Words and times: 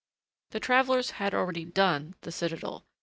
The 0.49 0.59
travelers 0.59 1.11
had 1.11 1.35
already 1.35 1.63
"done" 1.63 2.15
the 2.21 2.31
Citadel. 2.31 2.87